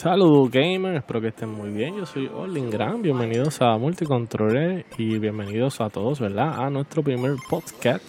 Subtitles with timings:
[0.00, 1.94] Saludos gamers, espero que estén muy bien.
[1.94, 6.58] Yo soy Olin Gran, bienvenidos a Multicontroller y bienvenidos a todos, ¿verdad?
[6.58, 8.02] A nuestro primer podcast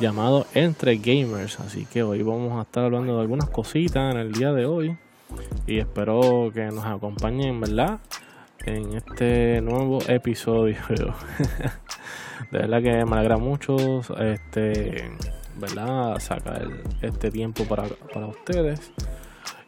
[0.00, 1.60] llamado Entre Gamers.
[1.60, 4.96] Así que hoy vamos a estar hablando de algunas cositas en el día de hoy
[5.66, 8.00] y espero que nos acompañen, ¿verdad?
[8.64, 10.78] En este nuevo episodio.
[12.50, 15.10] de verdad que me alegra mucho este,
[15.56, 16.18] ¿verdad?
[16.20, 16.68] Sacar
[17.02, 17.84] este tiempo para,
[18.14, 18.92] para ustedes.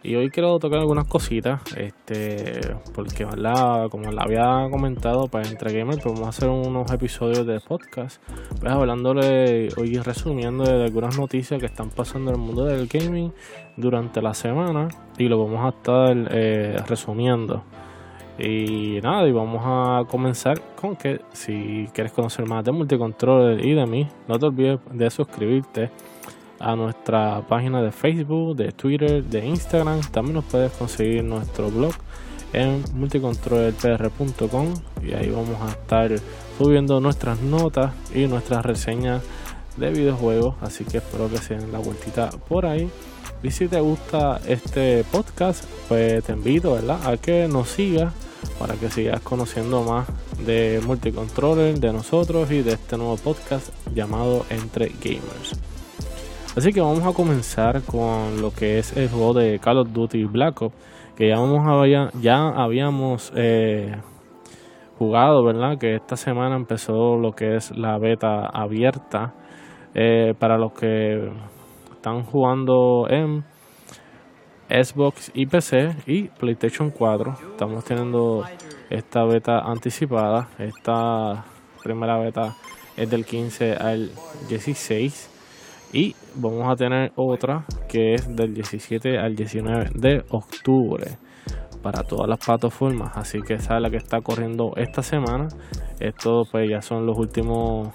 [0.09, 2.63] Y hoy quiero tocar algunas cositas, este,
[2.95, 3.91] porque ¿verdad?
[3.91, 8.23] como la había comentado para Entre Gamers, pues vamos a hacer unos episodios de podcast,
[8.59, 13.35] pues hablándole hoy resumiendo de algunas noticias que están pasando en el mundo del gaming
[13.77, 17.63] durante la semana y lo vamos a estar eh, resumiendo.
[18.39, 23.75] Y nada, y vamos a comenzar con que si quieres conocer más de Multicontroller y
[23.75, 25.91] de mí, no te olvides de suscribirte
[26.59, 30.01] a nuestra página de Facebook, de Twitter, de Instagram.
[30.11, 31.93] También nos puedes conseguir nuestro blog
[32.53, 36.11] en multicontrollerpr.com y ahí vamos a estar
[36.57, 39.23] subiendo nuestras notas y nuestras reseñas
[39.77, 40.57] de videojuegos.
[40.61, 42.91] Así que espero que se den la vueltita por ahí.
[43.43, 47.07] Y si te gusta este podcast, pues te invito ¿verdad?
[47.07, 48.13] a que nos sigas
[48.59, 50.07] para que sigas conociendo más
[50.45, 55.57] de Multicontroller, de nosotros y de este nuevo podcast llamado Entre Gamers.
[56.59, 60.25] Así que vamos a comenzar con lo que es el juego de Call of Duty
[60.25, 60.75] Black Ops,
[61.15, 63.95] que ya, vamos a, ya habíamos eh,
[64.99, 65.79] jugado, ¿verdad?
[65.79, 69.35] Que esta semana empezó lo que es la beta abierta
[69.95, 71.31] eh, para los que
[71.93, 73.45] están jugando en
[74.69, 77.35] Xbox y PC y PlayStation 4.
[77.53, 78.43] Estamos teniendo
[78.91, 80.49] esta beta anticipada.
[80.59, 81.45] Esta
[81.85, 82.57] primera beta
[82.97, 84.11] es del 15 al
[84.49, 85.37] 16
[85.93, 91.19] y vamos a tener otra que es del 17 al 19 de octubre
[91.83, 93.17] para todas las plataformas.
[93.17, 95.49] Así que esa es la que está corriendo esta semana.
[96.01, 97.89] Esto pues ya son los últimos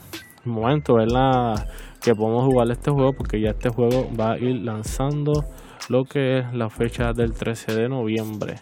[0.46, 1.68] momentos, ¿verdad?
[2.02, 5.46] Que podemos jugar este juego porque ya este juego va a ir lanzando
[5.90, 8.56] lo que es la fecha del 13 de noviembre.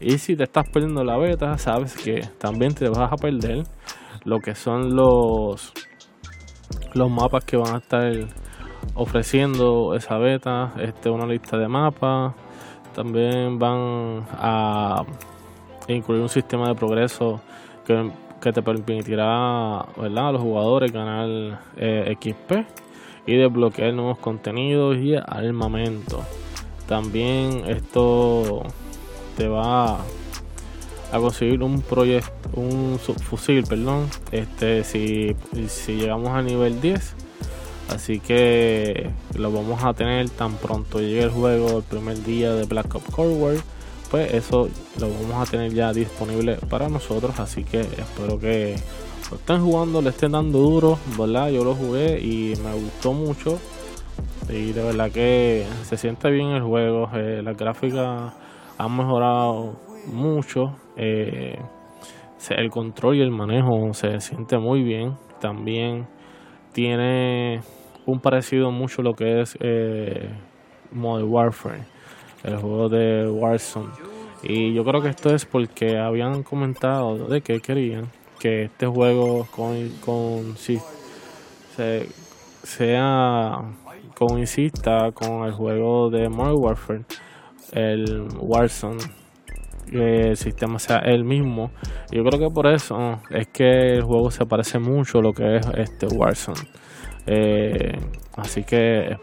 [0.00, 3.64] Y si te estás perdiendo la beta, sabes que también te vas a perder
[4.24, 5.72] lo que son los
[6.94, 8.12] los mapas que van a estar
[8.94, 12.34] ofreciendo esa beta, este, una lista de mapas.
[12.94, 15.04] También van a
[15.88, 17.40] incluir un sistema de progreso
[17.86, 18.12] que,
[18.52, 20.28] te permitirá ¿verdad?
[20.28, 22.52] a los jugadores ganar eh, XP
[23.26, 26.22] y desbloquear nuevos contenidos y armamento.
[26.86, 28.62] También esto
[29.36, 35.34] te va a conseguir un proyecto, un fusil, perdón, este si,
[35.68, 37.23] si llegamos a nivel 10
[37.90, 42.64] Así que lo vamos a tener tan pronto llegue el juego el primer día de
[42.64, 43.56] Black Ops Cold War.
[44.10, 44.68] Pues eso
[44.98, 47.38] lo vamos a tener ya disponible para nosotros.
[47.38, 48.76] Así que espero que
[49.30, 51.50] lo estén jugando, le estén dando duro, ¿verdad?
[51.50, 53.58] Yo lo jugué y me gustó mucho.
[54.48, 57.08] Y de verdad que se siente bien el juego.
[57.14, 58.32] Eh, las gráficas
[58.78, 60.76] han mejorado mucho.
[60.96, 61.58] Eh,
[62.50, 65.16] el control y el manejo se siente muy bien.
[65.40, 66.06] También
[66.72, 67.62] tiene
[68.06, 70.30] un parecido mucho lo que es eh,
[70.92, 71.82] Modern Warfare,
[72.42, 73.90] el juego de Warzone.
[74.42, 79.46] Y yo creo que esto es porque habían comentado de que querían que este juego
[79.50, 80.80] con, con se,
[82.62, 83.58] sea
[84.14, 87.04] coincida con el juego de Modern Warfare,
[87.72, 88.98] el Warzone
[89.92, 91.70] el sistema sea el mismo.
[92.10, 95.56] Yo creo que por eso es que el juego se parece mucho a lo que
[95.56, 96.60] es este Warzone.
[97.26, 97.98] Eh,
[98.36, 99.16] así que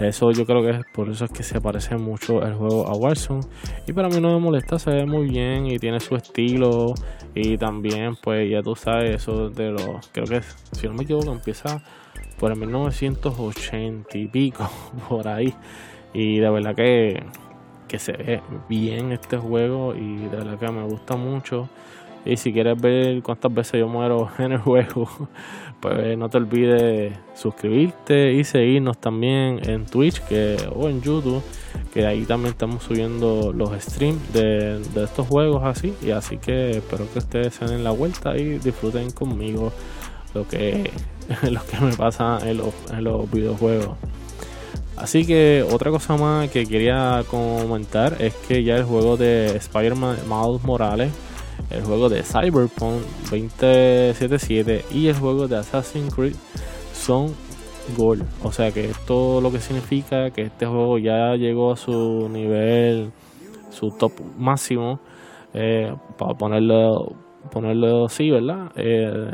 [0.00, 2.94] eso yo creo que es por eso es que se parece mucho el juego a
[2.94, 3.44] Warzone.
[3.86, 6.94] Y para mí no me molesta, se ve muy bien y tiene su estilo.
[7.34, 10.08] Y también, pues ya tú sabes, eso de los.
[10.12, 10.40] Creo que
[10.72, 11.82] si no me equivoco, empieza
[12.38, 14.68] por el 1980 y pico,
[15.08, 15.54] por ahí.
[16.12, 17.22] Y de verdad que
[17.88, 21.68] que se ve bien este juego y de verdad que me gusta mucho.
[22.24, 25.08] Y si quieres ver cuántas veces yo muero en el juego,
[25.80, 31.42] pues no te olvides suscribirte y seguirnos también en Twitch que, o en YouTube,
[31.92, 35.92] que ahí también estamos subiendo los streams de, estos juegos así.
[36.02, 39.72] Y así que espero que ustedes se den la vuelta y disfruten conmigo
[40.32, 40.90] lo que,
[41.50, 43.96] lo que me pasa en los, en los videojuegos.
[44.96, 50.18] Así que otra cosa más que quería comentar es que ya el juego de Spider-Man
[50.28, 51.10] Miles Morales,
[51.70, 56.34] el juego de Cyberpunk 2077 y el juego de Assassin's Creed
[56.92, 57.34] son
[57.96, 58.24] Gold.
[58.42, 63.12] O sea que esto lo que significa que este juego ya llegó a su nivel
[63.74, 65.00] su top máximo,
[65.52, 67.12] eh, para ponerlo,
[67.50, 68.70] ponerlo así, ¿verdad?
[68.76, 69.30] Eh,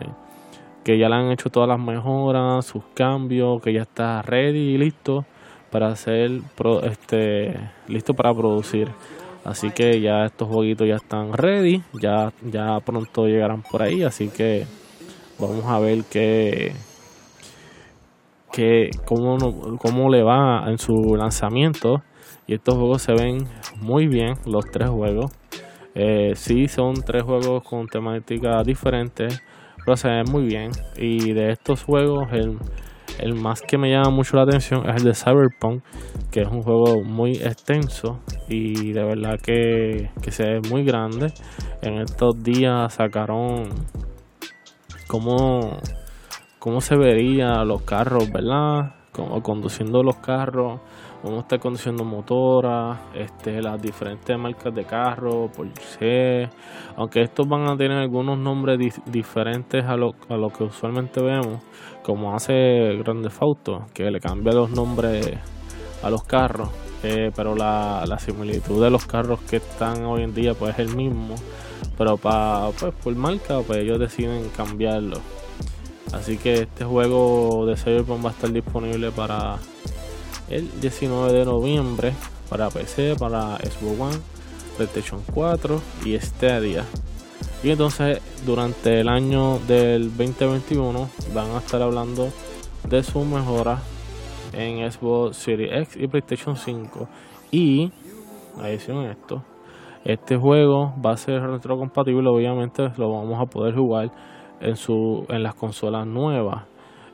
[0.83, 4.79] que ya le han hecho todas las mejoras, sus cambios, que ya está ready y
[4.79, 5.25] listo
[5.71, 6.41] para ser
[6.83, 7.55] este,
[7.87, 8.89] listo para producir.
[9.45, 14.29] Así que ya estos jueguitos ya están ready, ya, ya pronto llegarán por ahí, así
[14.29, 14.67] que
[15.39, 16.73] vamos a ver qué,
[18.53, 22.03] qué cómo, cómo le va en su lanzamiento.
[22.47, 23.47] Y estos juegos se ven
[23.77, 25.31] muy bien, los tres juegos.
[25.95, 29.43] Eh, sí, son tres juegos con temáticas diferentes,
[29.85, 30.73] pero se ven muy bien.
[30.97, 32.59] Y de estos juegos, el,
[33.21, 35.83] el más que me llama mucho la atención es el de Cyberpunk,
[36.31, 41.33] que es un juego muy extenso y de verdad que, se ve muy grande.
[41.83, 43.69] En estos días sacaron
[45.07, 45.79] cómo,
[46.59, 48.95] cómo se vería los carros, ¿verdad?
[49.13, 50.81] Como conduciendo los carros
[51.23, 56.49] Vamos a estar conduciendo motoras, este, las diferentes marcas de carro, Porsche,
[56.97, 61.63] aunque estos van a tener algunos nombres diferentes a lo, a lo que usualmente vemos,
[62.03, 65.37] como hace Grande Fauto, que le cambia los nombres
[66.03, 66.71] a los carros,
[67.03, 70.79] eh, pero la, la, similitud de los carros que están hoy en día pues es
[70.79, 71.35] el mismo,
[71.99, 75.19] pero para pues por marca pues ellos deciden cambiarlo.
[76.15, 79.59] Así que este juego de Cyberpunk va a estar disponible para
[80.51, 82.13] el 19 de noviembre
[82.49, 84.17] para PC, para Xbox One,
[84.77, 86.85] PlayStation 4 y Stadia.
[87.63, 92.29] Y entonces durante el año del 2021 van a estar hablando
[92.89, 93.79] de su mejora
[94.53, 97.09] en Xbox Series X y PlayStation 5.
[97.53, 97.93] Y
[98.59, 99.45] adición a esto,
[100.05, 104.11] este juego va a ser retrocompatible, obviamente lo vamos a poder jugar
[104.61, 106.65] en su en las consolas nuevas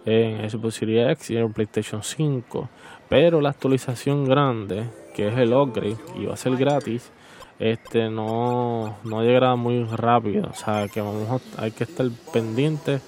[0.07, 2.69] en Xbox Series X y en PlayStation 5.
[3.09, 7.11] Pero la actualización grande, que es el upgrade y va a ser gratis,
[7.59, 10.49] este no, no llegará muy rápido.
[10.51, 13.03] O sea que vamos a, hay que estar pendientes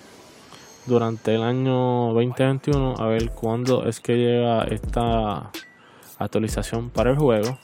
[0.87, 5.51] durante el año 2021 a ver cuándo es que llega esta
[6.19, 7.59] actualización para el juego.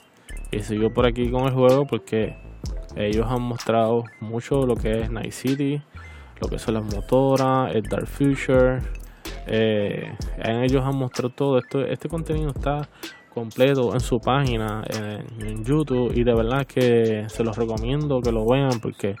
[0.51, 2.35] Y sigo por aquí con el juego porque
[2.95, 5.81] ellos han mostrado mucho lo que es Night City,
[6.39, 8.81] lo que son las motoras, el Dark Future,
[9.47, 11.81] eh, ellos han mostrado todo esto.
[11.85, 12.87] Este contenido está
[13.33, 18.45] completo en su página en, YouTube y de verdad que se los recomiendo que lo
[18.45, 19.15] vean porque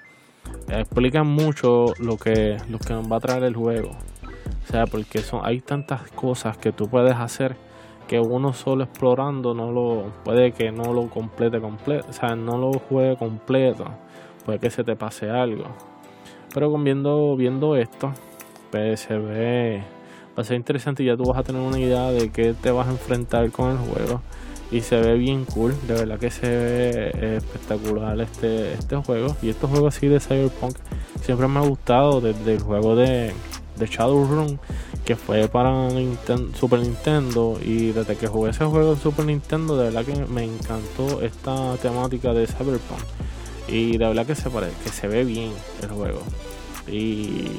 [0.69, 3.91] explican mucho lo que, lo que nos va a traer el juego.
[4.63, 7.55] O sea, porque son, hay tantas cosas que tú puedes hacer
[8.07, 12.57] que uno solo explorando no lo puede que no lo complete completo, o sea, no
[12.57, 13.85] lo juegue completo,
[14.45, 15.65] puede que se te pase algo.
[16.53, 18.13] Pero viendo, viendo esto,
[18.71, 19.83] pues se ve
[20.37, 22.71] va a ser interesante y ya tú vas a tener una idea de qué te
[22.71, 24.21] vas a enfrentar con el juego.
[24.71, 29.35] Y se ve bien cool, de verdad que se ve espectacular este, este juego.
[29.41, 30.75] Y estos juegos así de Cyberpunk
[31.23, 33.31] siempre me ha gustado desde el juego de,
[33.77, 34.59] de Shadowrun,
[35.05, 35.89] que fue para
[36.59, 37.59] Super Nintendo.
[37.63, 41.77] Y desde que jugué ese juego en Super Nintendo, de verdad que me encantó esta
[41.77, 43.01] temática de Cyberpunk.
[43.67, 46.21] Y de verdad que se, parece, que se ve bien el juego.
[46.87, 47.51] Y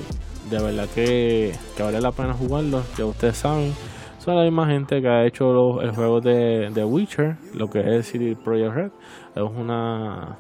[0.51, 2.83] de verdad que, vale la pena jugarlo.
[2.97, 3.73] Ya ustedes saben,
[4.19, 8.07] son la misma gente que ha hecho el juego de, de Witcher, lo que es
[8.09, 8.91] CD Projekt Red.
[9.35, 10.39] Es una,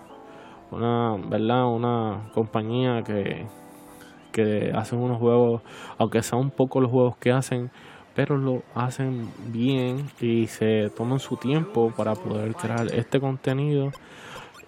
[0.70, 1.66] una, ¿verdad?
[1.66, 3.46] Una compañía que,
[4.32, 5.62] que hacen unos juegos,
[5.98, 7.70] aunque sean un poco los juegos que hacen,
[8.14, 13.90] pero lo hacen bien y se toman su tiempo para poder crear este contenido.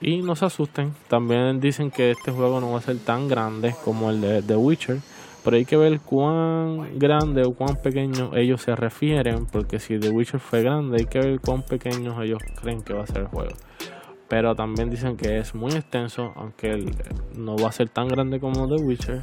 [0.01, 3.75] Y no se asusten, también dicen que este juego no va a ser tan grande
[3.85, 4.99] como el de The Witcher
[5.45, 10.11] pero hay que ver cuán grande o cuán pequeño ellos se refieren, porque si The
[10.11, 13.27] Witcher fue grande, hay que ver cuán pequeños ellos creen que va a ser el
[13.27, 13.55] juego.
[14.29, 16.93] Pero también dicen que es muy extenso, aunque
[17.35, 19.23] no va a ser tan grande como The Witcher.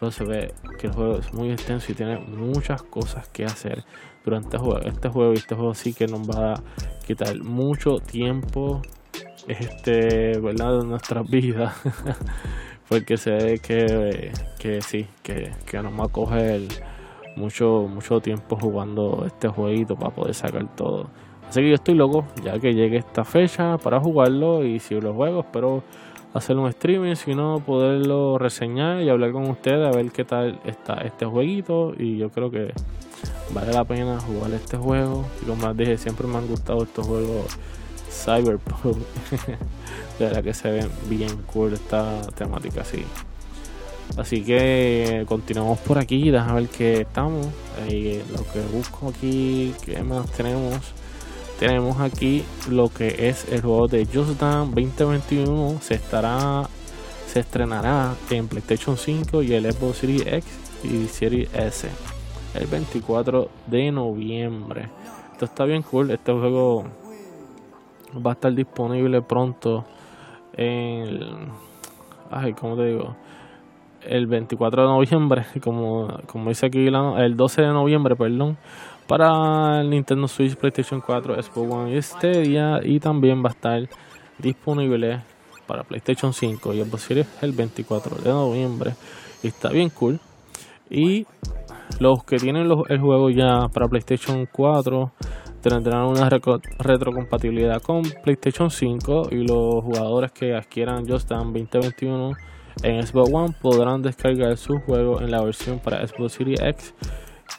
[0.00, 3.84] Pero se ve que el juego es muy extenso y tiene muchas cosas que hacer
[4.24, 5.32] durante este juego.
[5.32, 6.62] y este juego sí que nos va a
[7.06, 8.82] quitar mucho tiempo
[9.46, 10.80] este, ¿verdad?
[10.80, 11.74] de nuestras vidas.
[12.90, 16.62] porque sé que, que sí, que, que nos va a coger
[17.36, 21.06] mucho, mucho tiempo jugando este jueguito para poder sacar todo.
[21.48, 25.14] Así que yo estoy loco, ya que llegue esta fecha para jugarlo y si lo
[25.14, 25.84] juego espero
[26.34, 30.58] hacer un streaming, si no poderlo reseñar y hablar con ustedes a ver qué tal
[30.64, 32.72] está este jueguito y yo creo que
[33.54, 37.06] vale la pena jugar este juego y como les dije siempre me han gustado estos
[37.06, 37.56] juegos
[38.10, 38.96] Cyberpunk.
[40.18, 43.04] de verdad que se ve bien cool esta temática así.
[44.16, 47.46] Así que continuamos por aquí, déjame ver que estamos.
[47.86, 50.74] lo que busco aquí, que más tenemos.
[51.58, 56.68] tenemos aquí lo que es el juego de Just Dance 2021 se estará
[57.32, 60.44] se estrenará en PlayStation 5 y el Xbox Series X
[60.82, 61.88] y Series S
[62.54, 64.88] el 24 de noviembre.
[65.32, 66.84] Esto está bien cool, este juego
[68.14, 69.84] va a estar disponible pronto
[70.54, 71.50] en
[72.30, 73.16] ay, ¿cómo te digo?
[74.02, 78.56] El 24 de noviembre, como, como dice aquí, el 12 de noviembre, perdón,
[79.06, 82.80] para el Nintendo Switch, PlayStation 4, Xbox One y Stadia.
[82.82, 83.88] Y también va a estar
[84.38, 85.20] disponible
[85.66, 88.94] para PlayStation 5 y Xbox Series el 24 de noviembre.
[89.42, 90.18] Y está bien cool.
[90.88, 91.26] Y
[91.98, 95.12] los que tienen el juego ya para PlayStation 4
[95.60, 96.28] tendrán una
[96.78, 102.32] retrocompatibilidad con PlayStation 5 y los jugadores que adquieran Just Dance 2021
[102.82, 106.94] en Xbox One podrán descargar su juego en la versión para Xbox Series X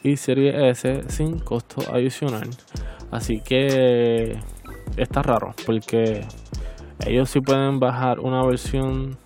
[0.02, 2.48] y Series S sin costo adicional.
[3.10, 4.38] Así que
[4.96, 6.26] está raro porque
[7.06, 9.16] ellos sí pueden bajar una versión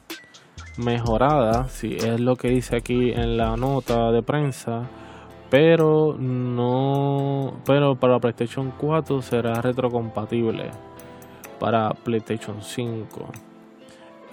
[0.76, 4.88] mejorada, si es lo que dice aquí en la nota de prensa
[5.50, 10.71] pero no pero para PlayStation 4 será retrocompatible
[11.61, 13.26] para PlayStation 5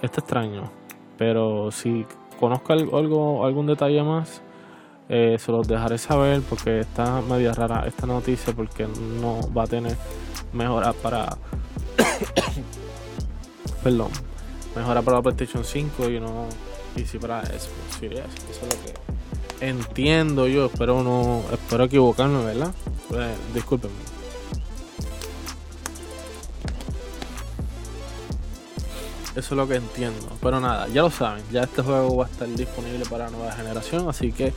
[0.02, 0.70] está extraño
[1.16, 2.04] pero si
[2.40, 4.42] conozco algo algún detalle más
[5.08, 8.86] eh, se los dejaré saber porque está media rara esta noticia porque
[9.20, 9.96] no va a tener
[10.52, 11.36] mejora para
[13.84, 14.10] perdón
[14.74, 16.46] mejora para PlayStation 5 y no
[16.96, 19.13] y si para Xbox Series eso es lo que
[19.68, 22.74] entiendo yo, espero no, espero equivocarme, ¿verdad?
[23.52, 23.94] Discúlpenme.
[29.30, 30.28] Eso es lo que entiendo.
[30.40, 34.08] Pero nada, ya lo saben, ya este juego va a estar disponible para nueva generación,
[34.08, 34.52] así que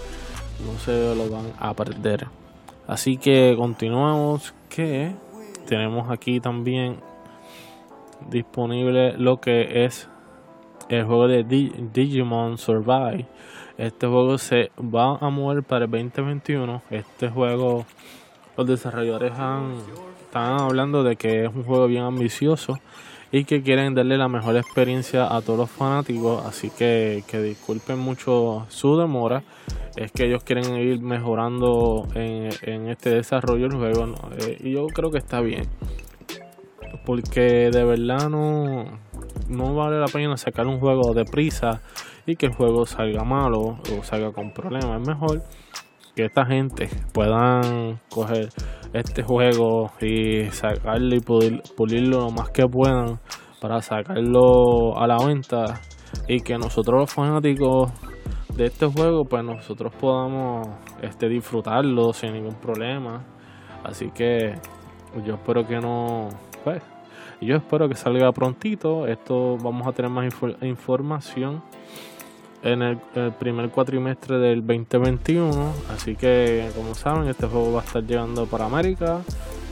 [0.66, 2.28] no se lo van a perder.
[2.88, 5.12] Así que continuamos que
[5.68, 7.00] tenemos aquí también
[8.30, 10.08] disponible lo que es
[10.90, 13.26] el juego de Digimon Survive
[13.78, 16.82] este juego se va a mover para el 2021.
[16.90, 17.86] Este juego,
[18.58, 19.76] los desarrolladores han,
[20.22, 22.80] están hablando de que es un juego bien ambicioso
[23.32, 26.44] y que quieren darle la mejor experiencia a todos los fanáticos.
[26.46, 29.44] Así que, que disculpen mucho su demora.
[29.96, 34.16] Es que ellos quieren ir mejorando en, este desarrollo del juego.
[34.40, 35.68] Eh, y yo creo que está bien.
[37.06, 38.86] Porque de verdad no,
[39.50, 41.82] no vale la pena sacar un juego de prisa
[42.28, 45.02] y que el juego salga malo o salga con problemas.
[45.02, 45.42] Es mejor
[46.14, 48.50] que esta gente puedan coger
[48.94, 53.20] este juego y sacarlo y pulirlo lo más que puedan
[53.62, 55.80] para sacarlo a la venta
[56.28, 57.92] y que nosotros los fanáticos
[58.56, 60.68] de este juego pues nosotros podamos
[61.02, 63.24] este disfrutarlo sin ningún problema
[63.84, 64.56] así que
[65.24, 66.30] yo espero que no
[66.64, 66.82] pues
[67.42, 71.62] yo espero que salga prontito esto vamos a tener más información
[72.64, 72.98] en el,
[73.40, 75.74] primer cuatrimestre del 2021.
[75.94, 79.22] Así que, como saben, este juego va a estar llegando para América,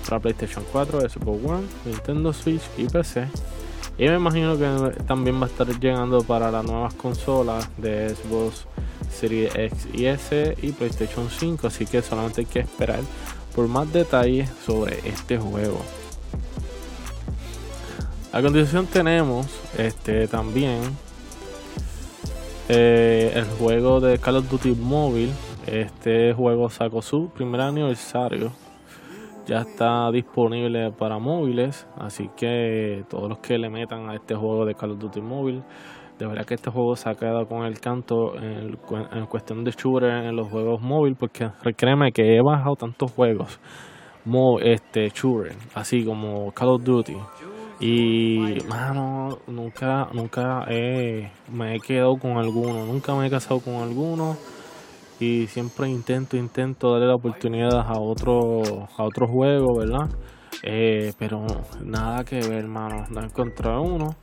[0.07, 3.27] para PlayStation 4, Xbox One, Nintendo Switch y PC.
[3.97, 8.65] Y me imagino que también va a estar llegando para las nuevas consolas de Xbox
[9.09, 11.67] Series X y S y PlayStation 5.
[11.67, 12.99] Así que solamente hay que esperar
[13.55, 15.79] por más detalles sobre este juego.
[18.33, 20.81] A continuación tenemos este también
[22.67, 25.31] eh, el juego de Call of Duty Mobile.
[25.67, 28.51] Este juego sacó su primer aniversario.
[29.45, 31.87] Ya está disponible para móviles.
[31.95, 35.61] Así que todos los que le metan a este juego de Call of Duty Mobile.
[36.17, 38.77] De verdad que este juego se ha quedado con el canto en,
[39.27, 41.19] cuestión de shooter en los juegos móviles.
[41.19, 43.59] Porque créeme que he bajado tantos juegos.
[44.63, 45.55] este shooter.
[45.75, 47.15] Así como Call of Duty.
[47.79, 50.65] Y, mano, nunca, nunca
[51.51, 54.37] me he quedado con alguno, nunca me he casado con alguno.
[55.19, 58.61] Y siempre intento, intento darle la oportunidad a otro,
[58.97, 60.09] a otro juego, ¿verdad?
[60.63, 61.45] Eh, pero
[61.83, 63.05] nada que ver, hermano.
[63.09, 64.15] No he encontrado uno.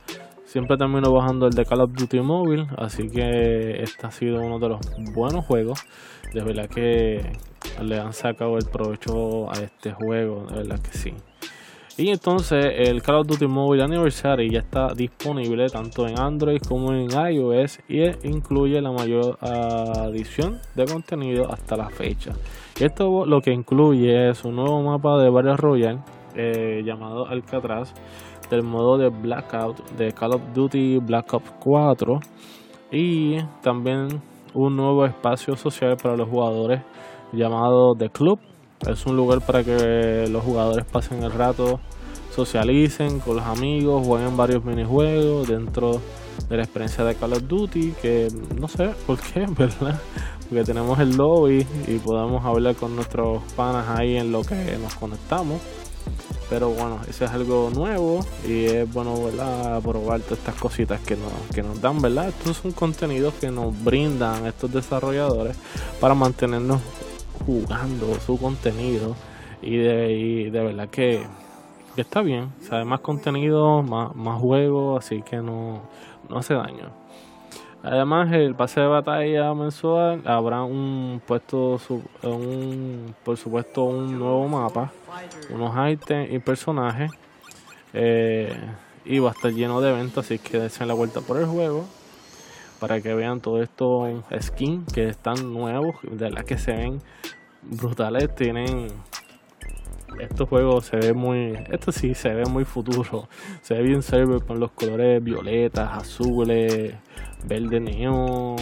[0.45, 2.67] Siempre termino bajando el de Call of Duty Mobile.
[2.77, 4.81] Así que este ha sido uno de los
[5.15, 5.83] buenos juegos.
[6.31, 7.31] De verdad que
[7.81, 10.45] le han sacado el provecho a este juego.
[10.47, 11.13] De verdad que sí.
[11.95, 16.91] Y entonces el Call of Duty Mobile Anniversary ya está disponible tanto en Android como
[16.91, 22.31] en iOS y incluye la mayor adición de contenido hasta la fecha.
[22.79, 25.99] Esto lo que incluye es un nuevo mapa de Battle Royale
[26.35, 27.93] eh, llamado Alcatraz
[28.49, 32.19] del modo de Blackout de Call of Duty Black Ops 4
[32.91, 34.07] y también
[34.55, 36.81] un nuevo espacio social para los jugadores
[37.31, 38.39] llamado The Club
[38.87, 41.79] es un lugar para que los jugadores pasen el rato,
[42.35, 46.01] socialicen con los amigos, jueguen varios minijuegos dentro
[46.49, 48.27] de la experiencia de Call of Duty, que
[48.59, 49.99] no sé por qué, ¿verdad?
[50.49, 54.95] Porque tenemos el lobby y podemos hablar con nuestros panas ahí en lo que nos
[54.95, 55.61] conectamos.
[56.49, 59.81] Pero bueno, eso es algo nuevo y es bueno, ¿verdad?
[59.81, 62.29] Probar todas estas cositas que nos, que nos dan, ¿verdad?
[62.29, 65.55] Estos son contenidos que nos brindan estos desarrolladores
[65.99, 66.81] para mantenernos
[67.45, 69.15] jugando su contenido
[69.61, 71.25] y de, de verdad que,
[71.97, 72.51] está bien.
[72.61, 75.81] O sea, más contenido, más, más juegos, así que no,
[76.29, 76.89] no hace daño.
[77.81, 81.79] Además, el pase de batalla mensual habrá un puesto,
[82.23, 84.91] un, por supuesto, un nuevo mapa,
[85.49, 87.11] unos ítems y personajes.
[87.93, 88.55] Eh,
[89.05, 91.85] y va a estar lleno de eventos, así que dense la vuelta por el juego
[92.83, 94.11] para que vean todos estos
[94.41, 97.01] skins que están nuevos, de las que se ven
[97.61, 98.35] brutales.
[98.35, 98.87] Tienen
[100.19, 103.29] estos juegos se ve muy, esto sí se ve muy futuro,
[103.61, 106.93] se ve bien server con los colores violetas, azules,
[107.45, 108.57] verde neón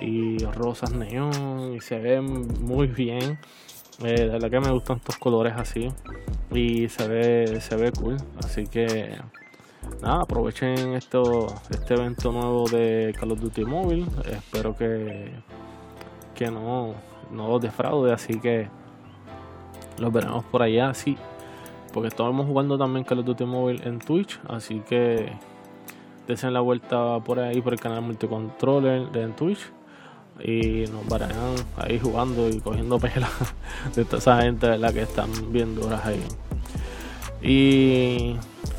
[0.00, 3.38] y rosas neón y se ven muy bien.
[4.02, 5.92] Eh, de verdad que me gustan estos colores así
[6.54, 9.18] y se ve se ve cool, así que
[10.02, 15.32] nada, aprovechen esto este evento nuevo de Call of Duty Mobile, espero que
[16.34, 16.94] que no
[17.30, 18.68] no los defraude, así que
[19.98, 21.16] los veremos por allá, sí.
[21.92, 25.32] Porque estamos jugando también Call of Duty Mobile en Twitch, así que
[26.26, 29.72] desen la vuelta por ahí por el canal Multicontroller en Twitch
[30.44, 31.32] y nos verán
[31.76, 33.30] ahí jugando y cogiendo pelas
[33.96, 36.22] de toda esa gente la que están viendo horas ahí.
[37.42, 38.36] Y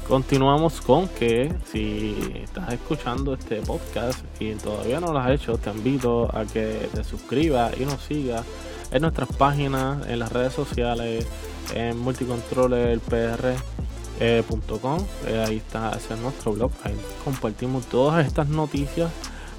[0.10, 5.70] continuamos con que si estás escuchando este podcast y todavía no lo has hecho, te
[5.70, 8.44] invito a que te suscribas y nos sigas
[8.92, 11.28] en nuestras páginas, en las redes sociales,
[11.76, 14.98] en multicontrollerpr.com.
[15.28, 16.72] Eh, ahí está, ese es nuestro blog.
[16.84, 19.12] Ahí compartimos todas estas noticias.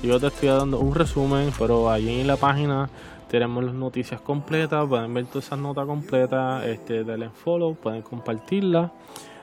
[0.02, 2.90] Yo te estoy dando un resumen, pero allí en la página
[3.30, 4.88] tenemos las noticias completas.
[4.88, 6.64] Pueden ver todas esas notas completas.
[6.64, 8.90] Este, denle follow, pueden compartirlas.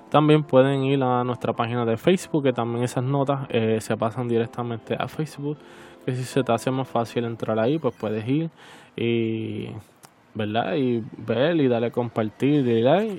[0.09, 4.27] También pueden ir a nuestra página de Facebook, que también esas notas eh, se pasan
[4.27, 5.57] directamente a Facebook.
[6.05, 8.49] Que si se te hace más fácil entrar ahí, pues puedes ir
[8.95, 9.69] y
[10.37, 10.75] ¿verdad?
[10.75, 12.65] Y ver y darle compartir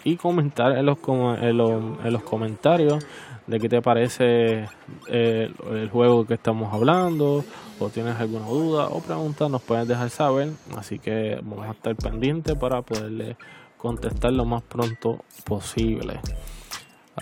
[0.05, 1.71] y, comentar en los, en los,
[2.05, 3.05] en los comentarios
[3.49, 4.67] de qué te parece
[5.09, 7.45] eh, el juego que estamos hablando
[7.81, 11.97] o tienes alguna duda o pregunta nos puedes dejar saber así que vamos a estar
[11.97, 13.37] pendientes para poderle
[13.79, 16.21] contestar lo más pronto posible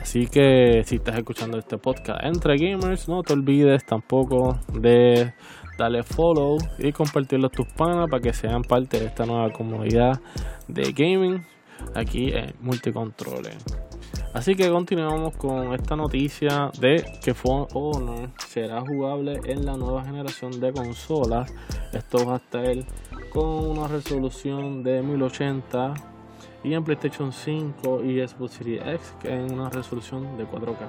[0.00, 5.32] así que si estás escuchando este podcast entre gamers no te olvides tampoco de
[5.78, 10.20] dale follow y compartirlo a tus panas para que sean parte de esta nueva comunidad
[10.68, 11.44] de gaming
[11.94, 13.56] aquí en Multicontroles.
[14.32, 20.04] Así que continuamos con esta noticia de que Phone Honor será jugable en la nueva
[20.04, 21.52] generación de consolas.
[21.92, 22.74] Esto va a estar
[23.30, 25.94] con una resolución de 1080
[26.66, 30.88] y en PlayStation 5 y Xbox Series X en una resolución de 4K.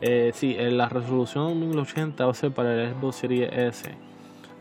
[0.00, 4.10] Eh, sí, en la resolución 1080 va a ser para el Xbox Series S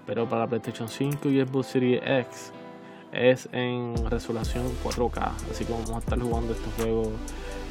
[0.09, 2.51] pero para PlayStation 5 y Xbox Series X
[3.11, 5.33] es en resolución 4K.
[5.51, 7.11] Así que vamos a estar jugando este juego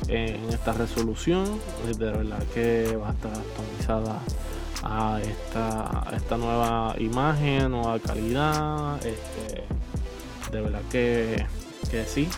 [0.07, 1.47] en esta resolución.
[1.85, 4.21] De verdad que va a estar actualizada
[4.85, 9.05] a esta, esta nueva imagen, nueva calidad.
[9.05, 9.64] Este,
[10.53, 11.45] de verdad que,
[11.91, 12.29] que sí,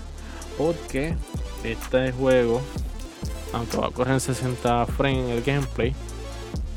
[0.61, 1.14] porque
[1.64, 2.61] este juego,
[3.55, 5.94] aunque va a correr en 60 frames el gameplay,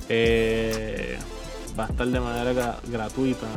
[0.08, 1.18] eh,
[1.78, 3.48] va a estar de manera gratuita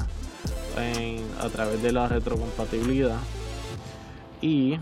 [1.40, 3.18] a través de la retrocompatibilidad.
[4.40, 4.80] Y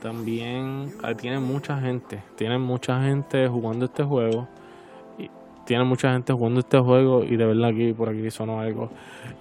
[0.00, 4.48] también tiene mucha gente tiene mucha gente jugando este juego
[5.18, 5.28] y
[5.64, 8.90] tiene mucha gente jugando este juego y de verdad aquí por aquí sonó algo.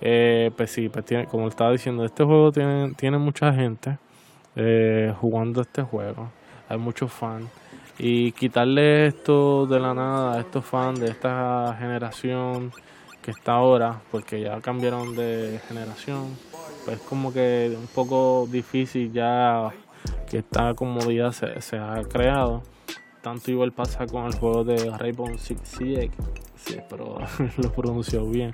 [0.01, 3.99] Eh, pues sí pues tiene, como estaba diciendo este juego tiene, tiene mucha gente
[4.55, 6.29] eh, jugando este juego
[6.71, 7.49] hay muchos fans
[7.99, 12.71] y quitarle esto de la nada a estos fans de esta generación
[13.21, 16.35] que está ahora, porque ya cambiaron de generación,
[16.85, 19.69] pues como que un poco difícil ya
[20.29, 22.63] que esta comodidad se, ha creado.
[23.21, 26.11] Tanto igual pasa con el juego de Rainbow Six Siege,
[26.65, 27.17] sí, pero
[27.57, 28.51] lo pronunció bien,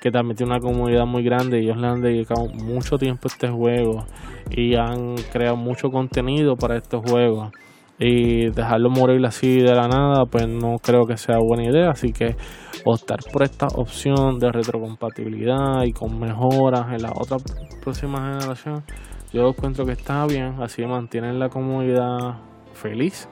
[0.00, 3.48] que también tiene una comunidad muy grande ellos le han dedicado mucho tiempo a este
[3.48, 4.04] juego
[4.50, 7.52] y han creado mucho contenido para estos juegos
[7.98, 11.90] y dejarlo morir así de la nada, pues no creo que sea buena idea.
[11.90, 12.36] Así que
[12.84, 17.38] optar por esta opción de retrocompatibilidad y con mejoras en la otra
[17.82, 18.84] próxima generación,
[19.32, 22.36] yo encuentro que está bien, así mantienen la comunidad
[22.74, 23.28] feliz,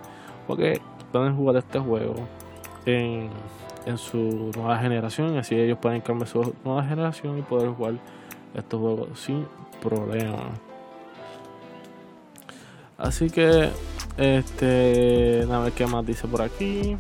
[0.47, 0.81] porque
[1.13, 2.15] pueden jugar este juego
[2.87, 3.29] en,
[3.87, 7.95] en su nueva generación, así ellos pueden cambiar su nueva generación y poder jugar
[8.55, 9.47] estos juegos sin
[9.83, 10.53] problema.
[12.97, 13.71] Así que,
[14.17, 16.97] este, a ver qué más dice por aquí.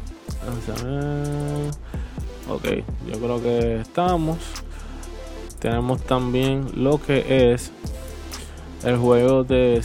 [2.48, 2.64] Ok,
[3.10, 4.38] yo creo que estamos.
[5.60, 7.72] Tenemos también lo que es
[8.84, 9.82] el juego de.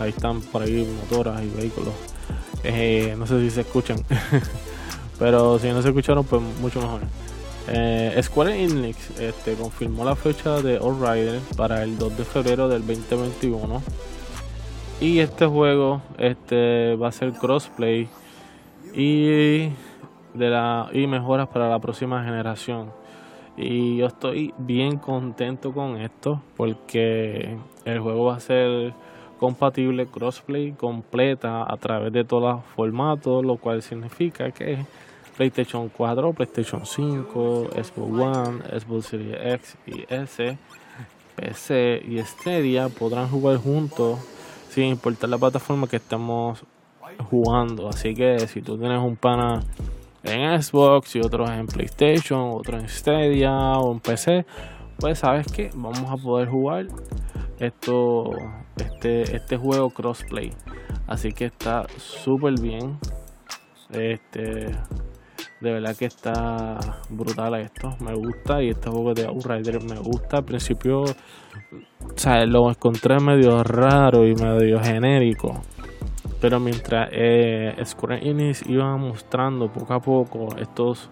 [0.00, 1.94] Ahí están por ahí motoras y vehículos.
[2.64, 3.98] Eh, no sé si se escuchan.
[5.18, 7.00] Pero si no se escucharon, pues mucho mejor.
[7.68, 12.68] Eh, Square Enix este, confirmó la fecha de All Rider para el 2 de febrero
[12.68, 13.82] del 2021.
[15.00, 18.08] Y este juego este, va a ser crossplay
[18.94, 19.68] y,
[20.34, 22.90] de la, y mejoras para la próxima generación.
[23.56, 28.92] Y yo estoy bien contento con esto porque el juego va a ser
[29.38, 34.78] compatible crossplay completa a través de todos los formatos, lo cual significa que
[35.36, 40.58] PlayStation 4, PlayStation 5, Xbox One, Xbox Series X y S,
[41.36, 44.18] PC y Stadia podrán jugar juntos
[44.70, 46.64] sin importar la plataforma que estemos
[47.30, 47.88] jugando.
[47.88, 49.62] Así que si tú tienes un pana
[50.22, 54.46] en Xbox y otros en PlayStation, otros en Stadia o en PC,
[54.98, 56.86] pues sabes que vamos a poder jugar
[57.58, 58.30] esto,
[58.76, 60.52] este, este juego crossplay.
[61.06, 62.98] Así que está súper bien.
[63.90, 64.72] Este,
[65.60, 67.96] de verdad que está brutal esto.
[68.00, 68.62] Me gusta.
[68.62, 70.38] Y este juego de Outrider me gusta.
[70.38, 75.62] Al principio, o lo encontré medio raro y medio genérico.
[76.40, 81.10] Pero mientras eh, Square Enix iba mostrando poco a poco estos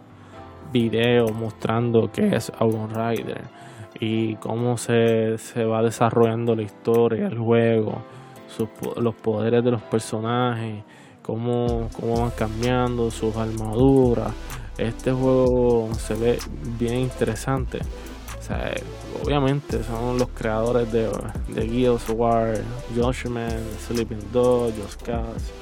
[0.73, 3.43] videos mostrando que es Outrider
[4.01, 8.03] y cómo se, se va desarrollando la historia, el juego,
[8.97, 10.83] los poderes de los personajes
[11.25, 14.33] cómo, cómo van cambiando sus armaduras.
[14.77, 16.39] Este juego se ve
[16.79, 17.79] bien interesante.
[19.25, 21.09] obviamente son los creadores de,
[21.49, 22.61] de of War,
[22.95, 25.53] Judgment, Sleeping Dog, Just Cause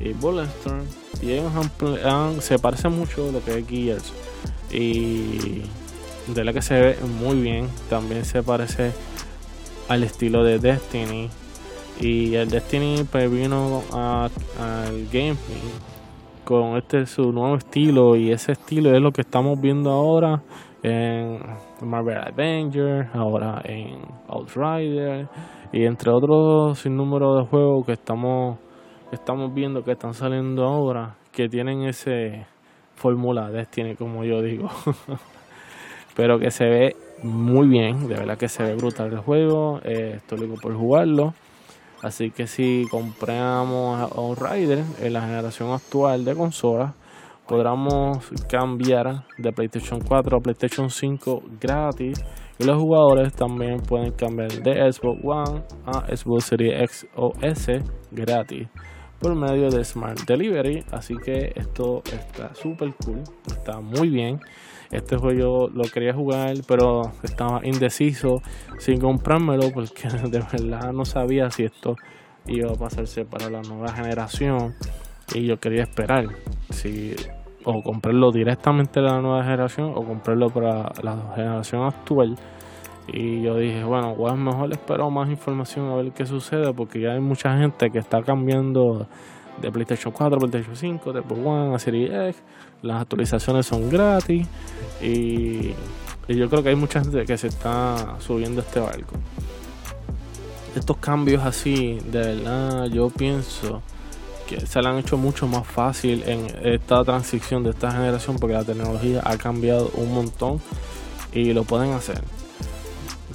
[0.00, 0.84] y Bulletstorm.
[1.20, 1.52] Y ellos
[2.40, 4.12] se parece mucho a lo que es Gears.
[4.70, 5.62] Y
[6.28, 7.68] de la que se ve muy bien.
[7.90, 8.92] También se parece
[9.88, 11.28] al estilo de Destiny
[12.00, 14.30] y el Destiny pues vino al
[15.12, 15.92] gameplay
[16.44, 18.16] con este su nuevo estilo.
[18.16, 20.42] Y ese estilo es lo que estamos viendo ahora
[20.82, 21.38] en
[21.80, 25.28] Marvel Avengers, ahora en Outrider
[25.72, 28.58] y entre otros sin número de juegos que estamos
[29.12, 32.46] estamos viendo que están saliendo ahora que tienen ese
[32.96, 34.68] fórmula Destiny como yo digo.
[36.16, 40.14] Pero que se ve muy bien de verdad que se ve brutal el juego eh,
[40.16, 41.32] estoy loco por jugarlo
[42.02, 46.94] Así que si compramos un Rider en la generación actual de consolas,
[47.46, 52.22] podremos cambiar de PlayStation 4 a PlayStation 5 gratis.
[52.58, 57.80] Y los jugadores también pueden cambiar de Xbox One a Xbox Series X o S
[58.10, 58.68] gratis
[59.20, 60.84] por medio de Smart Delivery.
[60.90, 64.40] Así que esto está súper cool, está muy bien.
[64.92, 68.42] Este juego lo quería jugar, pero estaba indeciso
[68.78, 71.96] sin comprármelo porque de verdad no sabía si esto
[72.46, 74.74] iba a pasarse para la nueva generación
[75.34, 76.28] y yo quería esperar
[76.70, 77.16] si
[77.64, 82.36] o comprarlo directamente de la nueva generación o comprarlo para la generación actual
[83.06, 87.12] y yo dije bueno pues mejor espero más información a ver qué sucede porque ya
[87.12, 89.06] hay mucha gente que está cambiando
[89.60, 92.42] de PlayStation 4, PlayStation 5, de One a Series X.
[92.82, 94.46] Las actualizaciones son gratis
[95.00, 95.74] y,
[96.28, 99.16] yo creo que hay mucha gente que se está subiendo a este barco.
[100.74, 103.82] Estos cambios así, de verdad, yo pienso
[104.46, 108.54] que se le han hecho mucho más fácil en esta transición de esta generación porque
[108.54, 110.60] la tecnología ha cambiado un montón
[111.32, 112.22] y lo pueden hacer.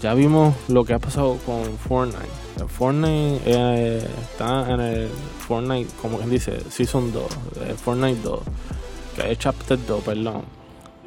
[0.01, 5.09] Ya vimos lo que ha pasado con Fortnite Fortnite eh, está en el
[5.47, 7.23] Fortnite, como quien dice, Season 2,
[7.61, 8.86] eh, Fortnite 2, que es
[9.37, 10.43] Chapter 2, perdón.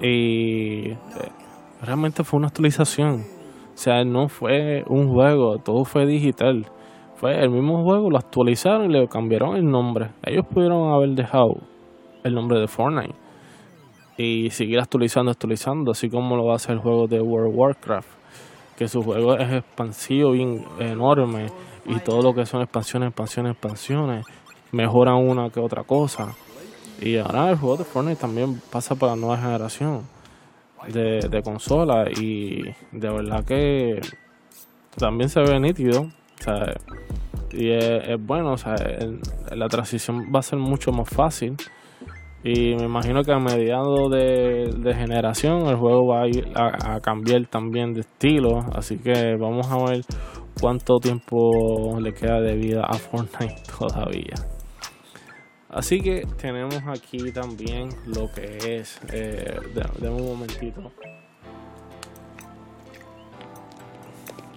[0.00, 0.94] Y
[1.82, 3.24] realmente fue una actualización.
[3.74, 6.66] O sea, no fue un juego, todo fue digital.
[7.16, 10.10] Fue el mismo juego, lo actualizaron y le cambiaron el nombre.
[10.24, 11.58] Ellos pudieron haber dejado
[12.24, 13.14] el nombre de Fortnite
[14.16, 18.20] y seguir actualizando, actualizando, así como lo hacer el juego de World of Warcraft
[18.80, 21.48] que su juego es expansivo, bien enorme,
[21.84, 24.24] y todo lo que son expansiones, expansiones, expansiones,
[24.72, 26.34] mejoran una que otra cosa.
[27.00, 30.02] Y ahora el juego de Fortnite también pasa para la nueva generación
[30.88, 34.00] de, de consolas y de verdad que
[34.96, 36.08] también se ve nítido.
[37.52, 38.54] y es, bueno,
[39.52, 41.56] la transición va a ser mucho más fácil.
[42.42, 47.46] Y me imagino que a mediados de, generación el juego va a ir a, cambiar
[47.46, 48.64] también de estilo.
[48.74, 50.04] Así que vamos a ver
[50.60, 54.34] cuánto tiempo le queda de vida a Fortnite todavía.
[55.72, 59.60] Así que tenemos aquí también lo que es, eh,
[60.00, 60.90] de, un momentito,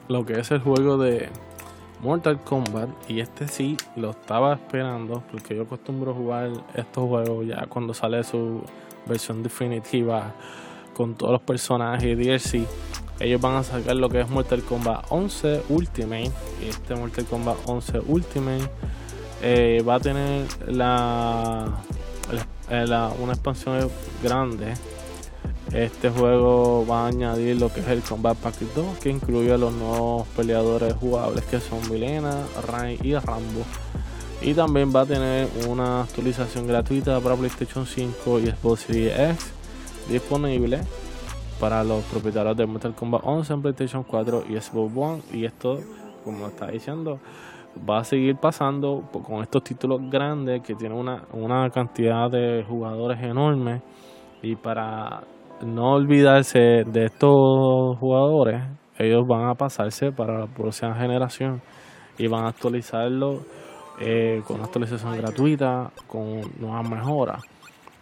[0.08, 1.30] lo que es el juego de
[2.02, 2.90] Mortal Kombat.
[3.08, 8.24] Y este sí lo estaba esperando porque yo acostumbro jugar estos juegos ya cuando sale
[8.24, 8.64] su
[9.06, 10.34] versión definitiva
[10.96, 12.68] con todos los personajes y DLC.
[13.20, 16.32] Ellos van a sacar lo que es Mortal Kombat 11 Ultimate.
[16.60, 18.70] Y este Mortal Kombat 11 Ultimate
[19.44, 21.76] eh, va a tener una
[23.34, 23.90] expansión
[24.24, 24.74] grande.
[25.74, 29.58] Este juego va a añadir lo que es el Combat Pack 2, que incluye a
[29.58, 33.64] los nuevos peleadores jugables que son Milena, Ray y Rambo.
[34.42, 39.52] Y también va a tener una actualización gratuita para PlayStation 5 y Xbox Series X
[40.10, 40.82] disponible
[41.60, 45.22] para los propietarios de Mortal Kombat 11 en PlayStation 4 y Xbox One.
[45.34, 45.80] Y esto,
[46.24, 47.20] como está diciendo,
[47.90, 53.22] va a seguir pasando con estos títulos grandes que tienen una, una cantidad de jugadores
[53.22, 53.82] enorme.
[54.42, 55.24] Y para
[55.66, 58.64] no olvidarse de estos jugadores
[58.98, 61.62] ellos van a pasarse para la próxima generación
[62.18, 63.40] y van a actualizarlo
[64.00, 67.44] eh, con una actualización gratuita con nuevas mejoras.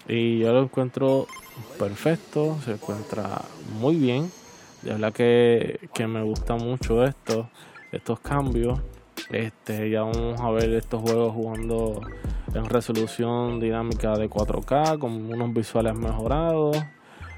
[0.08, 1.28] Y yo lo encuentro
[1.78, 3.42] perfecto se encuentra
[3.80, 4.30] muy bien.
[4.82, 7.48] De verdad que, que me gusta mucho esto
[7.92, 8.80] estos cambios
[9.30, 12.02] este, ya vamos a ver estos juegos jugando
[12.54, 16.78] en resolución dinámica de 4K con unos visuales mejorados,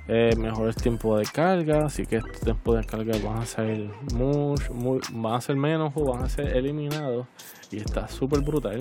[0.07, 4.73] eh, mejores tiempos de carga, así que estos tiempos de carga van a ser mucho,
[4.73, 7.27] muy, van a ser menos o van a ser eliminados
[7.71, 8.79] y está súper brutal.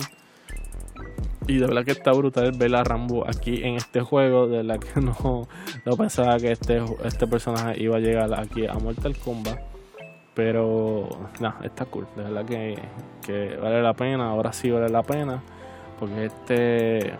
[1.47, 4.47] Y de verdad que está brutal ver a Rambo aquí en este juego.
[4.47, 5.47] De verdad que no,
[5.85, 9.72] no pensaba que este, este personaje iba a llegar aquí a Mortal Kombat.
[10.33, 11.07] Pero,
[11.39, 12.07] nada, está cool.
[12.15, 12.79] De verdad que,
[13.25, 14.29] que, vale la pena.
[14.29, 15.41] Ahora sí vale la pena.
[15.99, 17.13] Porque este,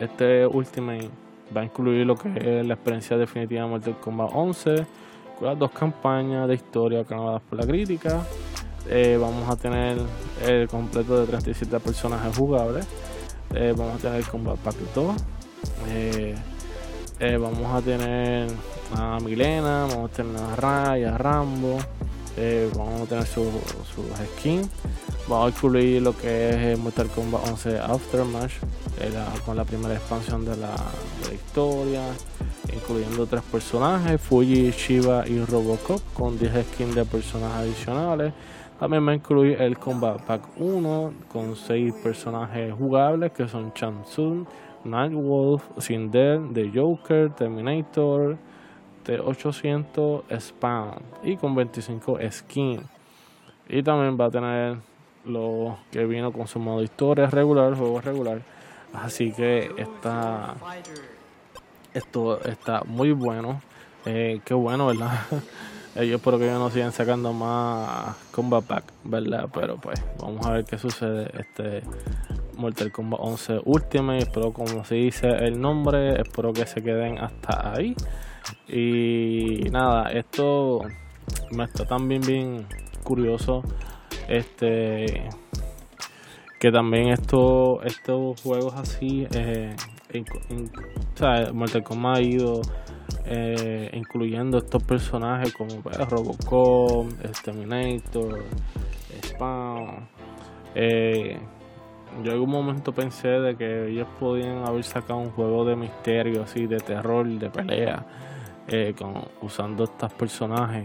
[0.00, 1.08] este Ultimate
[1.56, 4.86] va a incluir lo que es la experiencia definitiva de Mortal Kombat 11.
[5.38, 8.24] Con las dos campañas de historia creadas por la crítica.
[8.88, 9.98] Eh, vamos a tener
[10.44, 12.86] el completo de 37 personajes jugables.
[13.54, 15.16] Eh, vamos a tener el Combat Pack 2.
[15.88, 16.34] Eh,
[17.38, 18.48] vamos a tener
[18.96, 21.78] a Milena, vamos a tener a Ray, a Rambo.
[22.36, 23.46] Eh, vamos a tener sus
[23.94, 24.02] su
[24.38, 24.68] skins.
[25.28, 28.50] Vamos a incluir lo que es Mortal Kombat 11 Aftermath,
[29.00, 29.12] eh,
[29.44, 30.74] con la primera expansión de la,
[31.32, 32.02] historia,
[32.74, 38.32] incluyendo tres personajes, Fuji, Shiva y Robocop, con 10 skins de personajes adicionales.
[38.80, 44.44] También va a incluir el Combat Pack 1 con 6 personajes jugables que son Tsung,
[44.84, 48.36] Nightwolf, Sindel, The Joker, Terminator,
[49.06, 52.80] 800 spam y con 25 skin.
[53.68, 54.76] Y también va a tener
[55.24, 58.42] lo que vino con su modo historia regular, juego regular.
[58.92, 60.54] Así que está
[61.94, 63.60] esto está muy bueno.
[64.04, 65.20] Eh, qué bueno, ¿verdad?
[65.94, 69.46] Eh, yo espero que ellos no sigan sacando más Combat Pack, ¿verdad?
[69.52, 71.30] Pero pues vamos a ver qué sucede.
[71.38, 71.82] Este
[72.56, 74.20] Mortal Kombat 11 Ultimate.
[74.20, 77.94] Espero, como se dice el nombre, espero que se queden hasta ahí.
[78.68, 80.80] Y nada, esto
[81.50, 82.66] me está también bien
[83.02, 83.62] curioso.
[84.28, 85.28] Este
[86.62, 89.74] que también esto, estos juegos así, eh,
[90.14, 92.62] o sea, Mortal Kombat ha ido
[93.24, 97.08] eh, incluyendo estos personajes como pues, Robocop,
[97.42, 98.44] Terminator,
[99.26, 100.06] Spawn.
[100.76, 101.36] Eh,
[102.22, 106.44] yo en algún momento pensé de que ellos podían haber sacado un juego de misterio
[106.44, 108.06] así, de terror, de pelea
[108.68, 108.94] eh,
[109.40, 110.84] usando estos personajes.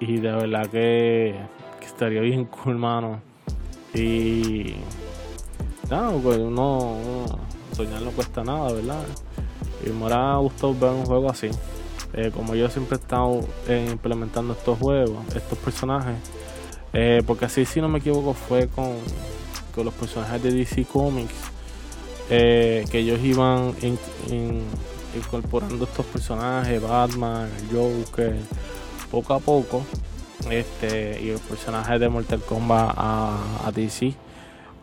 [0.00, 1.34] Y de verdad que,
[1.82, 3.20] estaría bien cool, mano.
[3.94, 4.74] Y
[5.90, 6.96] nada, pues uno,
[7.76, 9.04] soñar no cuesta nada, ¿verdad?
[9.84, 11.50] Y me ha gustado ver un juego así.
[12.12, 16.16] Eh, como yo siempre he estado eh, implementando estos juegos, estos personajes.
[17.26, 18.94] porque así, si no me equivoco, fue con,
[19.74, 21.50] con los personajes de DC Comics.
[22.28, 24.62] que ellos iban en
[25.16, 28.36] incorporando estos personajes, Batman, Joker,
[29.10, 29.84] poco a poco,
[30.50, 34.14] este, y los personajes de Mortal Kombat a, DC.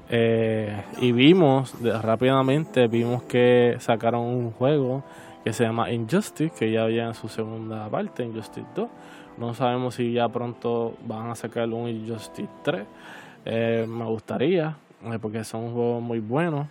[0.10, 5.04] Eh, y vimos rápidamente, vimos que sacaron un juego
[5.44, 8.90] que se llama Injustice, que ya había en su segunda parte, Injustice 2.
[9.38, 12.86] No sabemos si ya pronto van a sacar un Injustice 3.
[13.46, 16.68] Eh, me gustaría, eh, porque son juegos muy buenos.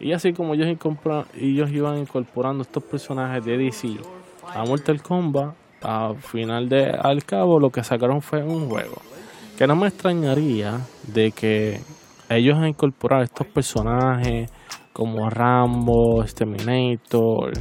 [0.00, 3.98] Y así como ellos, iban incorporando estos personajes de DC
[4.54, 9.02] a Mortal Kombat, al final de al cabo lo que sacaron fue un juego.
[9.58, 11.80] Que no me extrañaría de que
[12.30, 14.50] ellos incorporado estos personajes
[14.94, 17.52] como Rambo, Terminator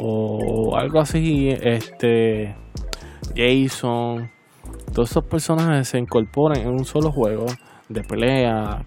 [0.00, 2.56] o algo así, este
[3.36, 4.30] Jason,
[4.94, 7.46] todos esos personajes se incorporan en un solo juego
[7.88, 8.84] de pelea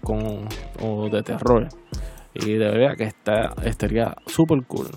[0.82, 1.68] o de terror.
[2.38, 4.88] Y de verdad que está, estaría super cool.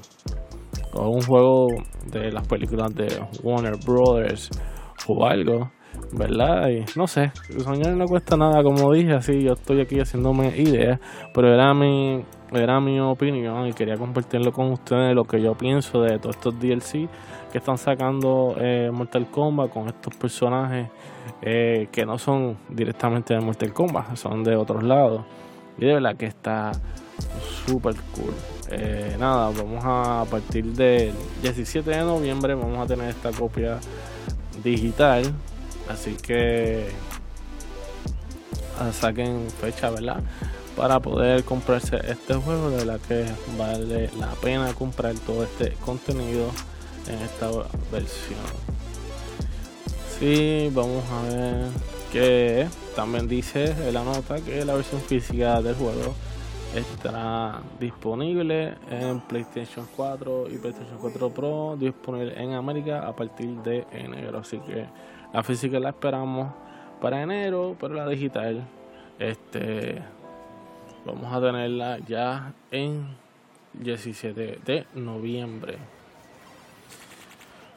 [0.93, 1.67] O un juego
[2.11, 3.07] de las películas de
[3.43, 4.49] Warner Brothers
[5.07, 5.71] o algo,
[6.11, 6.69] ¿verdad?
[6.69, 7.31] Y no sé,
[7.63, 10.99] soñar no cuesta nada, como dije, así yo estoy aquí haciéndome ideas,
[11.33, 16.01] pero era mi, era mi opinión y quería compartirlo con ustedes lo que yo pienso
[16.01, 17.09] de todos estos DLC
[17.51, 20.89] que están sacando eh, Mortal Kombat con estos personajes
[21.41, 25.23] eh, que no son directamente de Mortal Kombat, son de otros lados.
[25.77, 26.71] Y de verdad que está
[27.65, 28.33] súper cool.
[28.69, 33.79] Eh, nada, vamos a, partir del 17 de noviembre vamos a tener esta copia
[34.63, 35.33] digital.
[35.89, 36.87] Así que
[38.79, 40.23] ah, saquen fecha, ¿verdad?
[40.75, 43.25] Para poder comprarse este juego, de la que
[43.57, 46.49] vale la pena comprar todo este contenido
[47.07, 47.49] en esta
[47.91, 48.39] versión.
[50.17, 51.67] Sí, vamos a ver
[52.11, 56.13] que también dice en la nota que la versión física del juego
[56.75, 63.85] estará disponible en PlayStation 4 y PlayStation 4 Pro, disponible en América a partir de
[63.91, 64.39] enero.
[64.39, 64.85] Así que
[65.33, 66.53] la física la esperamos
[67.01, 68.65] para enero, pero la digital,
[69.19, 70.01] este,
[71.05, 73.17] vamos a tenerla ya en
[73.73, 75.77] 17 de noviembre.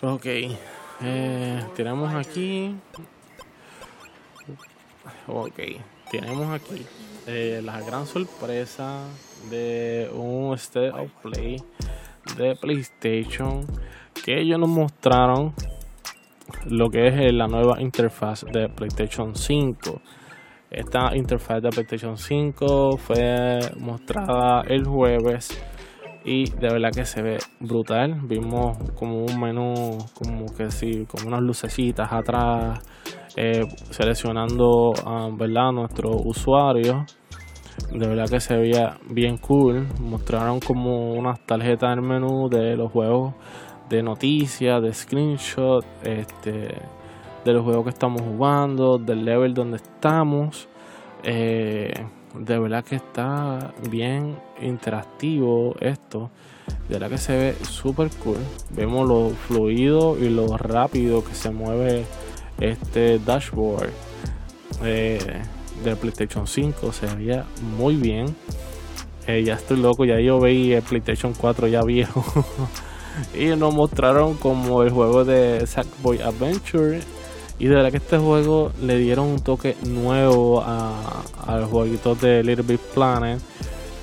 [0.02, 2.76] Ok, eh, tenemos aquí.
[5.26, 5.58] Ok,
[6.20, 6.86] tenemos aquí
[7.26, 9.04] eh, la gran sorpresa
[9.50, 11.56] de un State of Play
[12.36, 13.66] de PlayStation
[14.24, 15.54] que ellos nos mostraron
[16.66, 20.00] lo que es la nueva interfaz de PlayStation 5.
[20.70, 25.48] Esta interfaz de PlayStation 5 fue mostrada el jueves
[26.24, 28.20] y de verdad que se ve brutal.
[28.22, 32.80] Vimos como un menú, como que sí, como unas lucecitas atrás,
[33.36, 35.72] eh, seleccionando a ¿verdad?
[35.72, 37.04] nuestro usuario.
[37.92, 39.86] De verdad que se veía bien cool.
[40.00, 43.34] Mostraron como unas tarjetas en el menú de los juegos
[43.88, 46.74] de noticias, de screenshot, este,
[47.44, 50.68] de los juegos que estamos jugando, del level donde estamos.
[51.22, 51.92] Eh,
[52.38, 56.30] de verdad que está bien interactivo esto.
[56.88, 58.38] De verdad que se ve súper cool.
[58.70, 62.04] Vemos lo fluido y lo rápido que se mueve
[62.60, 63.90] este dashboard
[64.82, 65.42] eh,
[65.84, 66.92] del PlayStation 5.
[66.92, 67.44] Se veía
[67.78, 68.34] muy bien.
[69.26, 72.24] Eh, ya estoy loco, ya yo veí el PlayStation 4 ya viejo.
[73.38, 77.00] y nos mostraron como el juego de Sackboy Adventure
[77.58, 82.64] y de verdad que este juego le dieron un toque nuevo al jueguito de Little
[82.66, 83.40] Big Planet,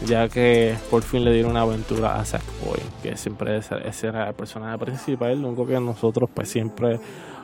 [0.05, 4.33] ya que por fin le dieron una aventura a Sackboy, que siempre ese era el
[4.35, 6.99] personaje principal, lo único que nosotros pues siempre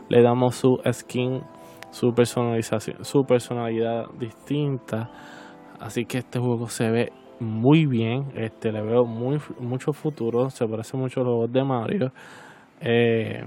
[0.09, 1.41] le damos su skin,
[1.91, 5.09] su personalización, su personalidad distinta.
[5.79, 10.65] Así que este juego se ve muy bien, este le veo muy mucho futuro, se
[10.65, 12.11] parece mucho a los de Mario.
[12.79, 13.43] Eh,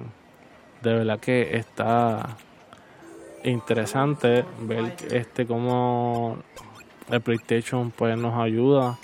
[0.82, 2.36] de verdad que está
[3.44, 6.36] interesante ver este como
[7.10, 8.98] el PlayStation pues nos ayuda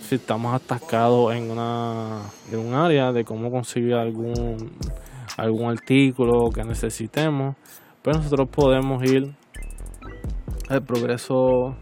[0.00, 4.72] si estamos atascados en una en un área de cómo conseguir algún
[5.36, 7.56] algún artículo que necesitemos
[8.02, 9.34] pues nosotros podemos ir
[10.68, 11.76] al progreso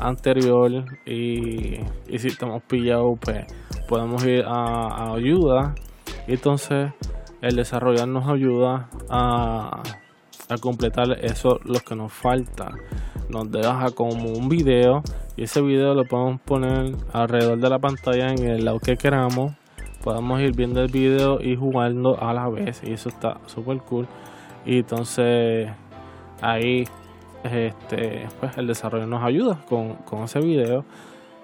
[0.00, 1.76] anterior y,
[2.08, 3.46] y si estamos pillados pues
[3.88, 5.74] podemos ir a, ayuda.
[6.26, 6.92] Entonces
[7.40, 9.82] el desarrollar nos ayuda a
[10.52, 12.72] a completar eso lo que nos falta.
[13.28, 15.02] Nos deja como un video
[15.36, 19.52] y ese video lo podemos poner alrededor de la pantalla en el lado que queramos.
[20.02, 24.06] Podemos ir viendo el video y jugando a la vez y eso está súper cool.
[24.66, 25.70] Y entonces
[26.40, 26.84] ahí
[27.44, 30.84] este pues el desarrollo nos ayuda con, con ese video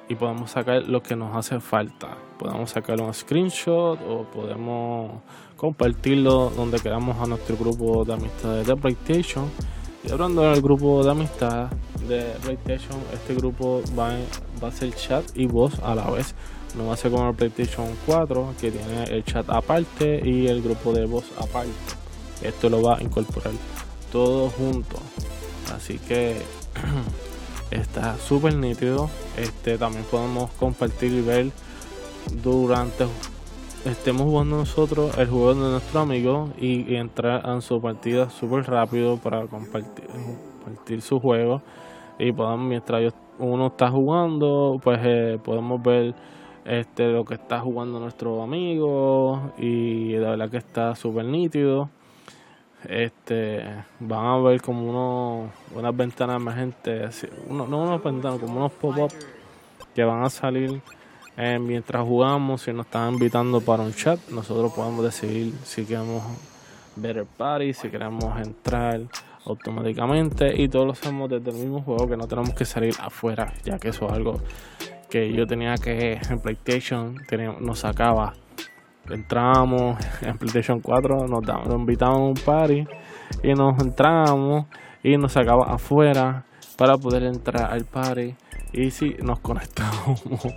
[0.08, 5.20] y podemos sacar lo que nos hace falta podemos sacar un screenshot o podemos
[5.56, 9.50] compartirlo donde queramos a nuestro grupo de amistades de PlayStation.
[10.04, 11.68] Y hablando del grupo de amistad
[12.08, 14.12] de PlayStation, este grupo va,
[14.62, 16.34] va a ser chat y voz a la vez.
[16.76, 20.62] No va a ser como el PlayStation 4, que tiene el chat aparte y el
[20.62, 21.72] grupo de voz aparte.
[22.42, 23.52] Esto lo va a incorporar
[24.12, 24.96] todo junto.
[25.74, 26.36] Así que
[27.70, 29.10] está súper nítido.
[29.36, 31.50] Este también podemos compartir y ver
[32.42, 33.06] durante
[33.84, 39.16] estemos jugando nosotros el juego de nuestro amigo y, entrar en su partida súper rápido
[39.18, 40.06] para compartir,
[40.64, 41.62] compartir su juego
[42.18, 46.14] y podamos mientras uno está jugando pues eh, podemos ver
[46.64, 51.88] este lo que está jugando nuestro amigo y de verdad que está súper nítido
[52.88, 53.64] este
[53.98, 59.12] van a ver como uno, unas ventanas emergentes uno, no unas ventanas como unos pop-up
[59.94, 60.80] que van a salir
[61.36, 66.22] eh, mientras jugamos si nos están invitando para un chat nosotros podemos decidir si queremos
[66.94, 69.00] ver el party si queremos entrar
[69.44, 73.52] automáticamente y todos lo hacemos desde el mismo juego que no tenemos que salir afuera
[73.64, 74.40] ya que eso es algo
[75.10, 77.16] que yo tenía que en PlayStation
[77.60, 78.34] nos sacaba
[79.10, 82.86] entramos en PlayStation 4 nos, nos invitaban a un party
[83.42, 84.66] y nos entramos
[85.02, 86.44] y nos sacaba afuera
[86.76, 88.34] para poder entrar al party.
[88.72, 90.22] Y si nos conectamos.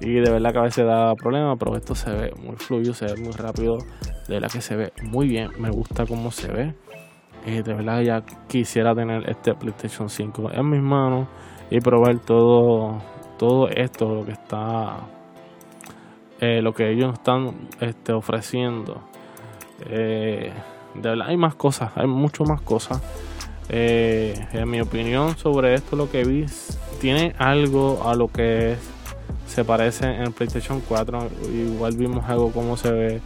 [0.00, 3.06] Y de verdad que a veces da problema pero esto se ve muy fluido se
[3.06, 3.78] ve muy rápido.
[4.28, 6.74] De verdad que se ve muy bien me gusta cómo se ve.
[7.44, 11.26] Y de verdad ya quisiera tener este PlayStation 5 en mis manos
[11.68, 13.02] y probar todo
[13.38, 15.00] todo esto que está
[16.40, 19.02] eh, lo que ellos están este, ofreciendo
[19.88, 20.52] eh,
[20.94, 23.00] de verdad hay más cosas hay mucho más cosas
[23.68, 26.46] eh, en mi opinión sobre esto lo que vi
[27.00, 28.76] tiene algo a lo que
[29.46, 33.20] se parece en PlayStation 4 igual vimos algo como se ve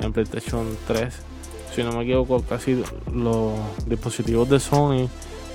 [0.00, 1.30] en PlayStation 3
[1.74, 2.82] si no me equivoco, casi
[3.12, 3.52] los
[3.86, 5.08] dispositivos de Sony,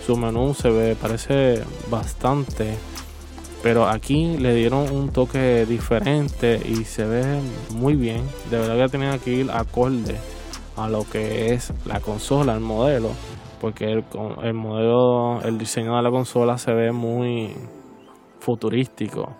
[0.06, 2.78] su menú se ve, parece bastante.
[3.66, 7.42] Pero aquí le dieron un toque diferente y se ve
[7.72, 8.22] muy bien.
[8.52, 10.18] De verdad que tienen que ir acorde
[10.78, 13.10] a lo que es la consola, el modelo.
[13.60, 14.04] Porque el,
[14.44, 17.56] el modelo, el diseño de la consola se ve muy
[18.40, 19.36] futurístico.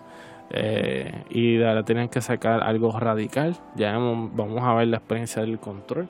[0.50, 3.56] Eh, y de verdad tienen que sacar algo radical.
[3.76, 6.08] Ya vamos a ver la experiencia del control.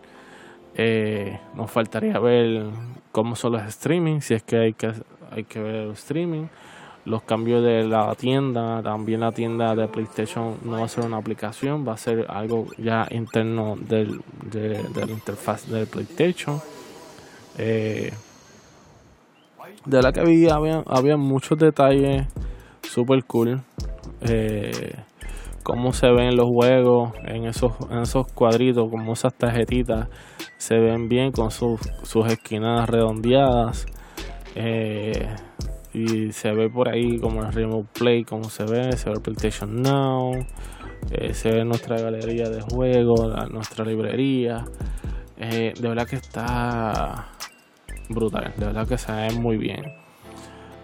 [0.74, 2.64] Eh, nos faltaría ver
[3.12, 4.90] cómo son los streaming, si es que hay que,
[5.30, 6.46] hay que ver el streaming.
[7.07, 11.16] Los cambios de la tienda, también la tienda de PlayStation no va a ser una
[11.16, 16.61] aplicación, va a ser algo ya interno del, de, la interfaz del PlayStation.
[17.59, 18.12] Eh,
[19.84, 22.26] de la que había, había, había muchos detalles
[22.82, 23.62] super cool.
[24.22, 24.96] Eh,
[25.62, 30.09] cómo se ven los juegos en esos, en esos cuadritos, como esas tarjetitas
[30.59, 33.86] se ven bien con sus, sus esquinas redondeadas.
[34.54, 35.28] Eh,
[35.97, 39.22] y se ve por ahí como el Remote Play, como se ve, se ve el
[39.22, 40.34] PlayStation Now,
[41.11, 44.66] eh, se ve nuestra galería de juegos, nuestra librería.
[45.38, 47.28] Eh, de verdad que está
[48.11, 49.86] brutal, de verdad que se ve muy bien.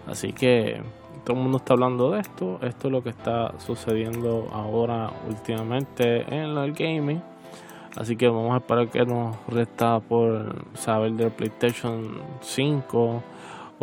[0.07, 0.81] Así que
[1.23, 2.57] todo el mundo está hablando de esto.
[2.63, 7.21] Esto es lo que está sucediendo ahora últimamente en el gaming.
[7.95, 13.23] Así que vamos a esperar que nos resta por saber del PlayStation 5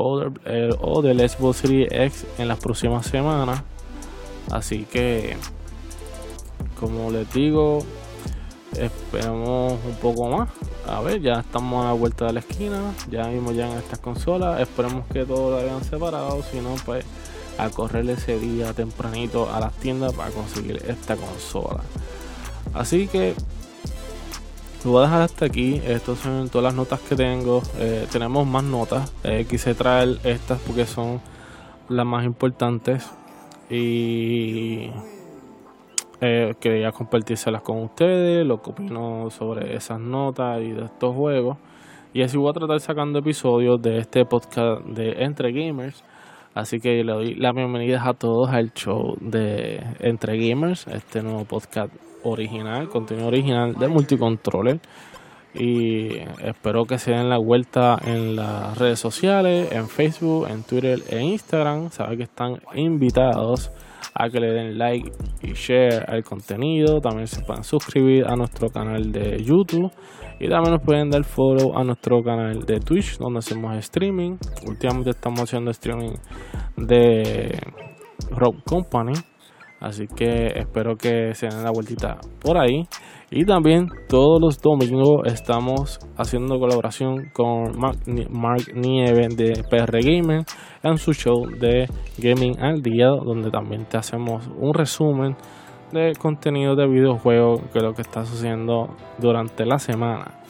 [0.01, 3.63] o eh, o del Xbox Series X en las próximas semanas.
[4.51, 5.37] Así que,
[6.79, 7.85] como les digo,
[8.77, 10.49] esperemos un poco más.
[10.89, 12.95] A ver, ya estamos a la vuelta de la esquina.
[13.11, 14.61] Ya mismo en estas consolas.
[14.61, 16.43] Esperemos que todo lo hayan separado.
[16.51, 17.05] Si no, pues
[17.59, 21.83] a correr ese día tempranito a las tiendas para conseguir esta consola.
[22.73, 23.35] Así que
[24.85, 25.81] lo voy a dejar hasta aquí.
[25.85, 27.63] Estas son todas las notas que tengo.
[27.79, 29.13] Eh, tenemos más notas.
[29.25, 31.21] Eh, quise traer estas porque son
[31.89, 33.11] las más importantes.
[33.69, 34.91] Y
[36.21, 38.47] eh, quería compartírselas con ustedes.
[38.47, 41.59] Lo que opino sobre esas notas y de estos juegos.
[42.13, 46.03] Y así voy a tratar sacando episodios de este podcast de Entre Gamers.
[46.55, 51.45] Así que le doy la bienvenida a todos al show de Entre Gamers, este nuevo
[51.45, 51.93] podcast
[52.25, 54.81] original, contenido original de Multicontroller.
[55.53, 61.01] Y espero que se den la vuelta en las redes sociales, en Facebook, en Twitter
[61.09, 61.91] e Instagram.
[61.91, 63.73] Saben que están invitados
[64.15, 65.11] a que le den like
[65.43, 67.01] y share al contenido.
[67.01, 69.91] También se pueden suscribir a nuestro canal de YouTube.
[70.39, 74.37] Y también nos pueden dar follow a nuestro canal de Twitch, donde hacemos streaming.
[74.67, 76.15] Últimamente estamos haciendo streaming
[76.77, 77.59] de
[78.31, 79.13] Rock Company.
[79.81, 82.87] Así que espero que se den la vueltita por ahí.
[83.31, 88.01] Y también todos los domingos estamos haciendo colaboración con Mark,
[88.75, 90.45] Nieve de PR Gamer
[90.83, 91.87] en su show de
[92.19, 95.37] Gaming al Día, donde también te hacemos un resumen
[95.93, 100.41] de contenido de videojuegos que lo que está sucediendo durante la semana.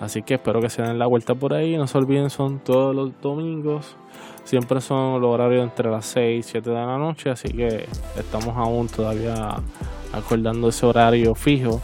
[0.00, 1.76] Así que espero que se den la vuelta por ahí.
[1.76, 3.96] No se olviden, son todos los domingos.
[4.44, 7.30] Siempre son los horarios entre las 6 y 7 de la noche.
[7.30, 7.86] Así que
[8.16, 9.56] estamos aún todavía
[10.12, 11.80] acordando ese horario fijo.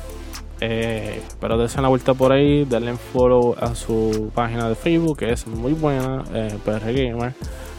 [0.61, 5.32] Eh, pero dense la vuelta por ahí, denle follow a su página de Facebook, que
[5.32, 7.32] es muy buena, eh, PR Gamer.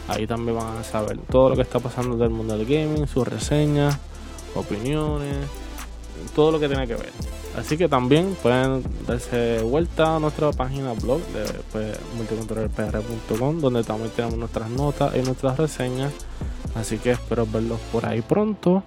[0.08, 3.28] Ahí también van a saber todo lo que está pasando del mundo del gaming, sus
[3.28, 3.98] reseñas,
[4.54, 5.36] opiniones,
[6.34, 7.39] todo lo que tiene que ver.
[7.56, 14.10] Así que también pueden darse vuelta a nuestra página blog de pues, multicontrollerpr.com donde también
[14.14, 16.14] tenemos nuestras notas y nuestras reseñas.
[16.74, 18.84] Así que espero verlos por ahí pronto.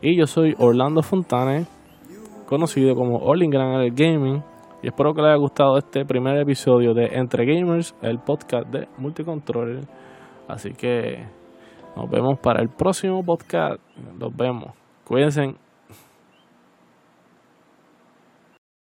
[0.00, 1.66] Y yo soy Orlando Fontane,
[2.46, 4.42] conocido como All Gran Gaming.
[4.80, 8.86] Y espero que les haya gustado este primer episodio de Entre Gamers, el podcast de
[8.96, 9.88] Multicontroller.
[10.46, 11.26] Así que
[11.96, 13.80] nos vemos para el próximo podcast.
[14.20, 14.72] Nos vemos.
[15.04, 15.67] Cuídense.